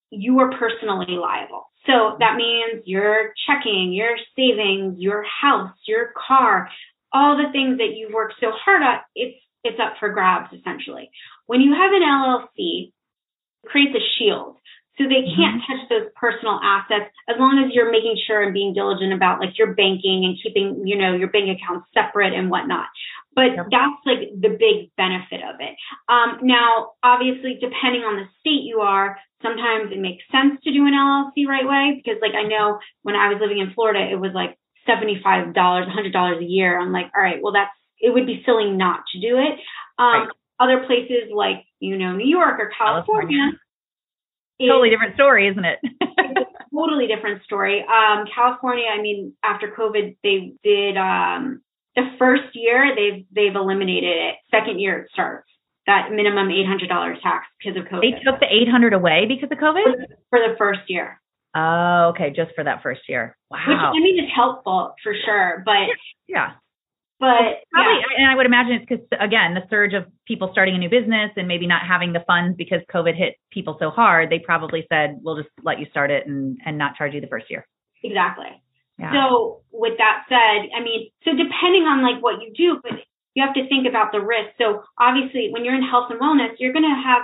[0.10, 1.70] you are personally liable.
[1.86, 6.70] So that means your checking, your savings, your house, your car,
[7.14, 11.12] all the things that you've worked so hard at, it's it's up for grabs essentially.
[11.48, 12.94] When you have an LLC,
[13.64, 14.56] it creates a shield.
[15.00, 15.40] So they mm-hmm.
[15.40, 19.40] can't touch those personal assets as long as you're making sure and being diligent about
[19.40, 22.88] like your banking and keeping, you know, your bank accounts separate and whatnot.
[23.34, 23.72] But yep.
[23.72, 25.80] that's like the big benefit of it.
[26.12, 30.84] Um, now, obviously, depending on the state you are, sometimes it makes sense to do
[30.84, 34.20] an LLC right way because like I know when I was living in Florida, it
[34.20, 36.80] was like $75, $100 a year.
[36.80, 39.60] I'm like, all right, well, that's, it would be silly not to do it.
[39.98, 40.30] Um, right.
[40.60, 43.38] Other places like, you know, New York or California.
[43.38, 43.60] California.
[44.60, 45.80] totally different story, isn't it?
[46.74, 47.82] totally different story.
[47.82, 51.62] Um, California, I mean, after COVID, they did, um,
[51.96, 54.36] the first year they've, they've eliminated it.
[54.52, 55.50] Second year it starts
[55.90, 56.86] that minimum $800
[57.22, 58.02] tax because of COVID.
[58.02, 59.84] They took the 800 away because of COVID?
[59.84, 61.20] For for the first year.
[61.56, 63.36] Oh, okay, just for that first year.
[63.50, 63.58] Wow.
[63.68, 65.90] Which I mean is helpful for sure, but
[66.28, 66.54] yeah.
[67.20, 68.24] But well, probably, yeah.
[68.24, 71.32] and I would imagine it's because again, the surge of people starting a new business
[71.36, 75.20] and maybe not having the funds because COVID hit people so hard, they probably said,
[75.22, 77.68] "We'll just let you start it and and not charge you the first year."
[78.04, 78.48] Exactly.
[79.00, 79.12] Yeah.
[79.12, 83.00] So with that said, I mean, so depending on like what you do, but
[83.34, 84.56] you have to think about the risk.
[84.58, 87.24] So obviously, when you're in health and wellness, you're going to have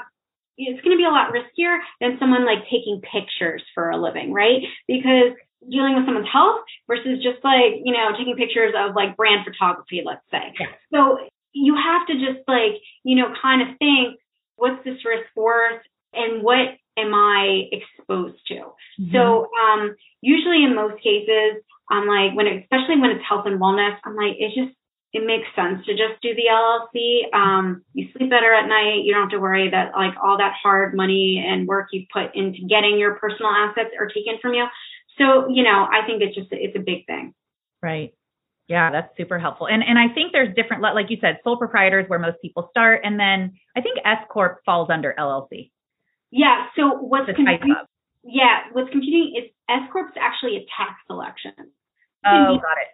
[0.58, 4.32] it's going to be a lot riskier than someone like taking pictures for a living,
[4.32, 4.62] right?
[4.88, 5.34] Because
[5.70, 10.02] dealing with someone's health versus just like, you know, taking pictures of like brand photography,
[10.06, 10.54] let's say.
[10.60, 10.68] Yeah.
[10.94, 11.20] So
[11.54, 14.20] you have to just like, you know, kind of think,
[14.56, 15.82] what's this risk worth
[16.14, 18.56] and what am I exposed to?
[18.56, 19.12] Mm-hmm.
[19.12, 23.60] So um, usually in most cases, I'm like when it, especially when it's health and
[23.60, 24.74] wellness, I'm like it's just
[25.16, 27.34] it makes sense to just do the LLC.
[27.34, 29.06] Um, you sleep better at night.
[29.06, 32.36] You don't have to worry that like all that hard money and work you put
[32.36, 34.66] into getting your personal assets are taken from you.
[35.18, 37.34] So, you know, I think it's just, it's a big thing.
[37.82, 38.14] Right.
[38.68, 39.68] Yeah, that's super helpful.
[39.68, 43.02] And and I think there's different, like you said, sole proprietors where most people start,
[43.06, 45.70] and then I think S corp falls under LLC.
[46.32, 46.66] Yeah.
[46.76, 47.76] So what's confusing?
[48.24, 51.54] Yeah, what's confusing is S corp is actually a tax election.
[52.26, 52.90] Oh, got it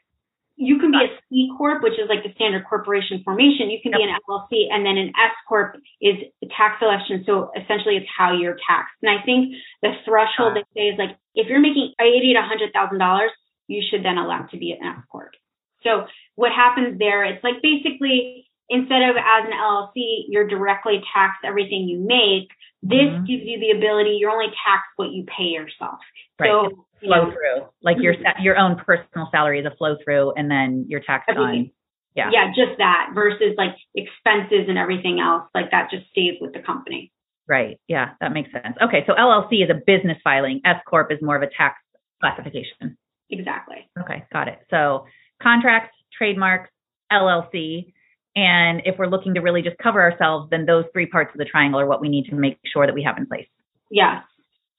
[0.62, 3.72] you can be a C corp, which is like the standard corporation formation.
[3.74, 3.99] You can yep.
[3.99, 6.16] be an LLC, and then an S corp is
[6.55, 7.24] tax election.
[7.26, 8.93] So essentially, it's how you're taxed.
[9.01, 12.72] And I think the threshold they say is like if you're making eighty to hundred
[12.74, 13.32] thousand dollars,
[13.66, 15.34] you should then elect to be an S corp.
[15.82, 16.05] So
[16.36, 17.26] what happens there?
[17.26, 22.49] It's like basically instead of as an LLC, you're directly taxed everything you make.
[22.84, 23.26] This mm-hmm.
[23.26, 24.18] gives you the ability.
[24.20, 25.99] You're only taxed what you pay yourself.
[26.39, 26.49] Right.
[26.49, 30.86] So flow through, like your your own personal salary is a flow through, and then
[30.88, 31.72] your tax on.
[32.16, 32.30] Yeah.
[32.34, 35.43] Yeah, just that versus like expenses and everything else.
[35.55, 37.12] Like that just stays with the company.
[37.47, 37.80] Right.
[37.88, 38.76] Yeah, that makes sense.
[38.82, 40.62] Okay, so LLC is a business filing.
[40.66, 41.76] S corp is more of a tax
[42.22, 42.97] classification.
[43.30, 43.89] Exactly.
[43.99, 44.59] Okay, got it.
[44.70, 45.05] So
[45.41, 46.70] contracts, trademarks,
[47.12, 47.93] LLC,
[48.36, 51.45] and if we're looking to really just cover ourselves, then those three parts of the
[51.45, 53.47] triangle are what we need to make sure that we have in place.
[53.89, 54.23] Yes.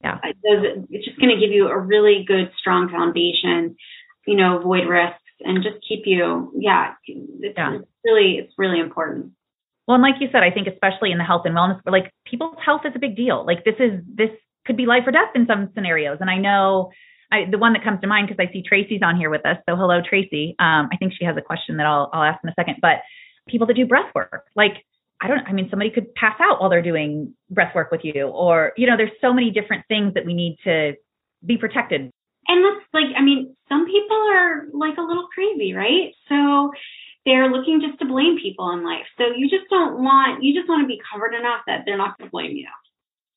[0.03, 0.19] Yeah.
[0.23, 3.77] Those, it's just going to give you a really good, strong foundation.
[4.27, 6.53] You know, avoid risks and just keep you.
[6.57, 6.95] Yeah.
[7.07, 7.77] It's, Yeah.
[7.77, 9.33] it's really, it's really important.
[9.87, 12.57] Well, and like you said, I think especially in the health and wellness, like people's
[12.65, 13.45] health is a big deal.
[13.45, 14.31] Like this is this
[14.65, 16.19] could be life or death in some scenarios.
[16.21, 16.93] And I know
[17.33, 19.57] I, the one that comes to mind because I see Tracy's on here with us.
[19.69, 20.55] So hello, Tracy.
[20.61, 22.77] Um, I think she has a question that I'll I'll ask in a second.
[22.81, 23.03] But
[23.49, 24.85] people that do breath work, like
[25.21, 25.47] I don't.
[25.47, 28.87] I mean, somebody could pass out while they're doing breath work with you, or you
[28.87, 30.95] know, there's so many different things that we need to
[31.45, 32.11] be protected.
[32.49, 36.13] And let's like, I mean, some people are like a little crazy, right?
[36.29, 36.73] So
[37.25, 39.07] they're looking just to blame people in life.
[39.17, 42.19] So you just don't want, you just want to be covered enough that they're not
[42.19, 42.67] going to blame you.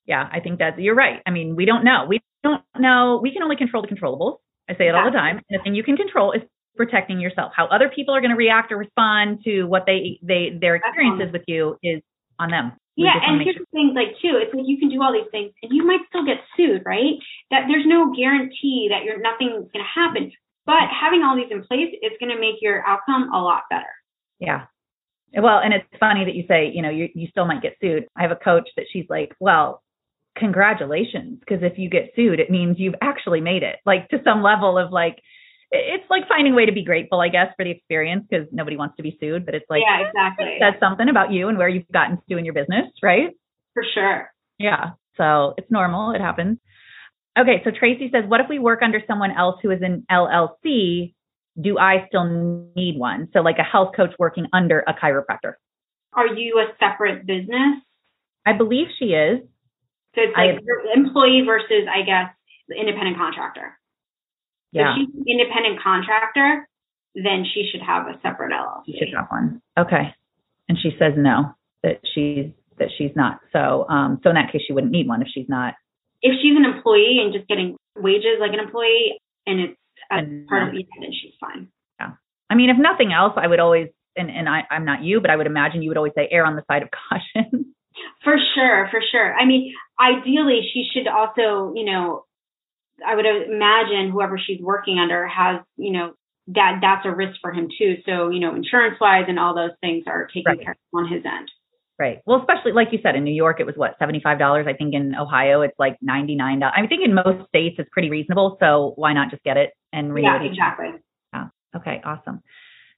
[0.08, 1.22] Yeah, I think that you're right.
[1.26, 2.06] I mean, we don't know.
[2.08, 3.20] We don't know.
[3.22, 4.38] We can only control the controllables.
[4.70, 5.42] I say it all the time.
[5.50, 6.42] And the thing you can control is
[6.76, 7.52] protecting yourself.
[7.56, 11.32] How other people are going to react or respond to what they they their experiences
[11.34, 12.02] with you is
[12.40, 12.74] on them.
[12.98, 15.12] We Yeah, and here's sure- the thing, like too, it's like you can do all
[15.14, 17.16] these things and you might still get sued, right?
[17.52, 20.32] That there's no guarantee that you're nothing's gonna happen.
[20.66, 23.94] But having all these in place is gonna make your outcome a lot better.
[24.40, 24.66] Yeah.
[25.38, 28.06] Well, and it's funny that you say, you know, you you still might get sued.
[28.16, 29.82] I have a coach that she's like, well,
[30.38, 34.42] congratulations, because if you get sued, it means you've actually made it, like to some
[34.44, 35.18] level of like,
[35.76, 38.78] it's like finding a way to be grateful, I guess, for the experience, because nobody
[38.78, 40.46] wants to be sued, but it's like yeah, exactly.
[40.46, 43.30] it says something about you and where you've gotten to in your business, right?
[43.74, 44.32] For sure.
[44.58, 44.92] Yeah.
[45.18, 46.12] So it's normal.
[46.12, 46.58] It happens.
[47.38, 47.62] Okay.
[47.64, 51.14] So Tracy says, what if we work under someone else who is an LLC?
[51.60, 52.26] Do I still
[52.76, 53.30] need one?
[53.34, 55.54] So like a health coach working under a chiropractor.
[56.14, 57.82] Are you a separate business?
[58.46, 59.42] I believe she is.
[60.16, 62.32] So it's I- like your employee versus, I guess,
[62.68, 63.78] the independent contractor.
[64.76, 64.92] Yeah.
[64.92, 66.68] If she's an independent contractor,
[67.16, 68.86] then she should have a separate LLC.
[68.86, 69.62] She should have one.
[69.80, 70.14] Okay.
[70.68, 73.40] And she says no, that she's that she's not.
[73.54, 75.76] So um so in that case she wouldn't need one if she's not
[76.22, 79.18] If she's an employee and just getting wages like an employee,
[79.48, 79.80] and it's
[80.12, 81.70] as And part of it, then she's fine.
[82.00, 82.12] Yeah.
[82.50, 85.30] I mean if nothing else I would always and, and I, I'm not you, but
[85.30, 87.74] I would imagine you would always say err on the side of caution.
[88.24, 89.34] For sure, for sure.
[89.36, 92.26] I mean, ideally, she should also, you know,
[93.06, 96.14] I would imagine whoever she's working under has, you know,
[96.48, 97.96] that that's a risk for him too.
[98.06, 100.62] So, you know, insurance wise and all those things are taken Right.
[100.62, 101.50] care of on his end.
[101.98, 102.20] Right.
[102.26, 104.68] Well, especially like you said, in New York, it was what seventy five dollars.
[104.68, 106.76] I think in Ohio, it's like ninety nine dollars.
[106.78, 108.58] I think in most states, it's pretty reasonable.
[108.60, 110.90] So why not just get it and renew Yeah, it exactly.
[111.76, 112.42] Okay, awesome.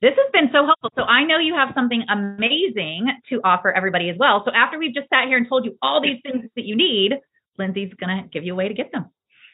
[0.02, 0.92] This has been so helpful.
[0.96, 4.44] So I know you have something amazing to offer everybody as well.
[4.46, 7.14] So after we've just sat here and told you all these things that you need,
[7.58, 9.10] Lindsay's gonna give you a way to get them.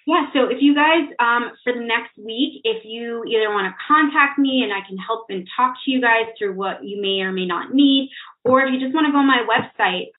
[0.05, 3.75] Yeah, so if you guys, um, for the next week, if you either want to
[3.87, 7.21] contact me and I can help and talk to you guys through what you may
[7.21, 8.09] or may not need,
[8.43, 10.11] or if you just want to go on my website,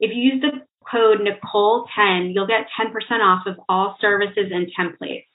[0.00, 2.88] if you use the code Nicole10, you'll get 10%
[3.20, 5.26] off of all services and templates.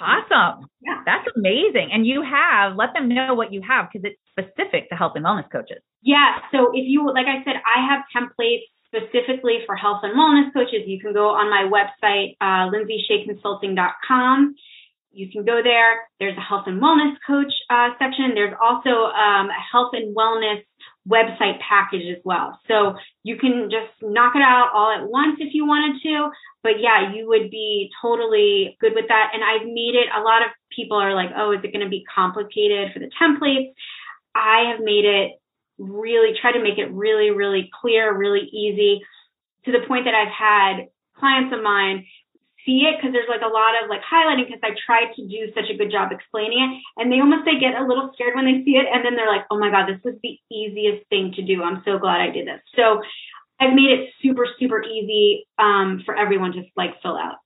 [0.00, 0.66] Awesome.
[0.80, 1.02] Yeah.
[1.06, 1.90] That's amazing.
[1.92, 5.24] And you have let them know what you have because it's specific to health and
[5.24, 5.78] wellness coaches.
[6.02, 10.52] Yeah, so if you, like I said, I have templates specifically for health and wellness
[10.52, 10.84] coaches.
[10.86, 14.54] You can go on my website, uh, lindsayshayconsulting.com.
[15.14, 16.08] You can go there.
[16.20, 18.32] There's a health and wellness coach uh, section.
[18.34, 20.62] There's also um, a health and wellness
[21.08, 22.58] website package as well.
[22.68, 26.30] So you can just knock it out all at once if you wanted to.
[26.62, 29.32] But yeah, you would be totally good with that.
[29.34, 31.90] And I've made it, a lot of people are like, oh, is it going to
[31.90, 33.72] be complicated for the templates?
[34.34, 35.41] I have made it
[35.78, 39.00] really try to make it really, really clear, really easy
[39.64, 42.06] to the point that I've had clients of mine
[42.64, 45.50] see it because there's like a lot of like highlighting because I tried to do
[45.54, 46.70] such a good job explaining it
[47.00, 49.30] and they almost they get a little scared when they see it and then they're
[49.30, 51.62] like, oh my God, this was the easiest thing to do.
[51.62, 52.60] I'm so glad I did this.
[52.76, 53.02] So
[53.58, 57.36] I've made it super, super easy um, for everyone to like fill out.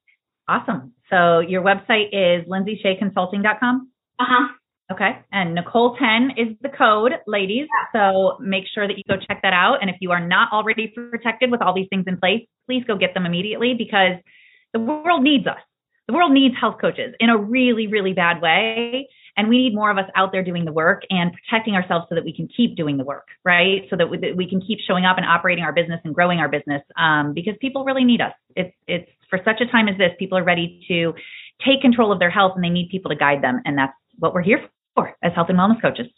[0.49, 0.93] Awesome.
[1.11, 3.91] So your website is lindsayshayconsulting.com.
[4.19, 4.49] Uh-huh.
[4.91, 5.19] Okay.
[5.33, 7.67] And Nicole 10 is the code, ladies.
[7.93, 9.79] So make sure that you go check that out.
[9.81, 12.97] And if you are not already protected with all these things in place, please go
[12.97, 14.15] get them immediately because
[14.73, 15.59] the world needs us.
[16.07, 19.09] The world needs health coaches in a really, really bad way.
[19.37, 22.15] And we need more of us out there doing the work and protecting ourselves so
[22.15, 23.83] that we can keep doing the work, right?
[23.91, 26.39] So that we, that we can keep showing up and operating our business and growing
[26.39, 28.33] our business um, because people really need us.
[28.55, 31.13] It's, it's for such a time as this, people are ready to
[31.67, 33.61] take control of their health and they need people to guide them.
[33.65, 34.61] And that's what we're here
[34.97, 36.09] for as health and wellness coaches.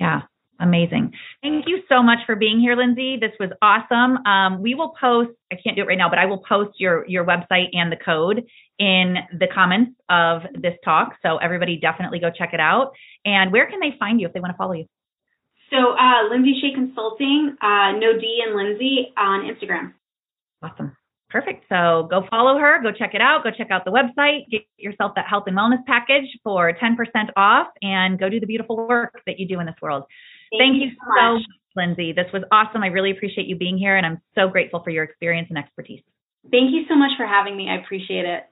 [0.00, 0.22] Yeah.
[0.58, 1.12] Amazing.
[1.42, 3.18] Thank you so much for being here, Lindsay.
[3.20, 4.24] This was awesome.
[4.26, 7.06] Um, we will post, I can't do it right now, but I will post your,
[7.06, 8.42] your website and the code
[8.78, 11.16] in the comments of this talk.
[11.22, 12.92] So everybody definitely go check it out.
[13.26, 14.86] And where can they find you if they want to follow you?
[15.70, 19.92] So uh, Lindsay Shea Consulting, uh, no D and Lindsay on Instagram.
[20.62, 20.96] Awesome.
[21.36, 21.64] Perfect.
[21.68, 25.12] So go follow her, go check it out, go check out the website, get yourself
[25.16, 26.96] that health and wellness package for 10%
[27.36, 30.04] off, and go do the beautiful work that you do in this world.
[30.50, 31.42] Thank, Thank you so much,
[31.76, 32.14] Lindsay.
[32.14, 32.82] This was awesome.
[32.82, 36.00] I really appreciate you being here, and I'm so grateful for your experience and expertise.
[36.50, 37.68] Thank you so much for having me.
[37.68, 38.44] I appreciate it.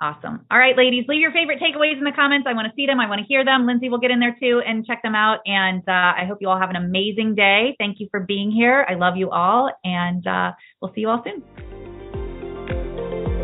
[0.00, 0.46] Awesome.
[0.48, 2.46] All right, ladies, leave your favorite takeaways in the comments.
[2.48, 3.00] I want to see them.
[3.00, 3.66] I want to hear them.
[3.66, 5.40] Lindsay will get in there too and check them out.
[5.44, 7.74] And uh, I hope you all have an amazing day.
[7.80, 8.86] Thank you for being here.
[8.88, 11.42] I love you all, and uh, we'll see you all soon.